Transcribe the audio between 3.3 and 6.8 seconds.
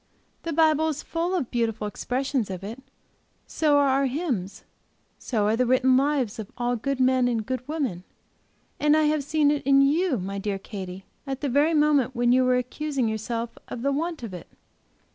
so are our hymns; so are the written lives of all